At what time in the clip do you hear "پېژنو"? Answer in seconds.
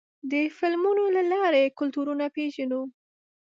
2.35-2.81